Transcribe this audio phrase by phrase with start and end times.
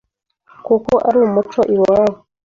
[0.65, 2.17] kuko ari umuco iwabo